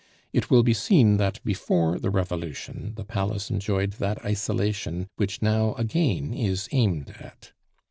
It 0.33 0.49
will 0.49 0.63
be 0.63 0.73
seen 0.73 1.17
that 1.17 1.39
before 1.45 1.99
the 1.99 2.09
Revolution 2.09 2.93
the 2.95 3.05
Palace 3.05 3.51
enjoyed 3.51 3.91
that 3.99 4.17
isolation 4.25 5.07
which 5.17 5.43
now 5.43 5.75
again 5.75 6.33
is 6.33 6.67
aimed 6.71 7.11
at. 7.19 7.51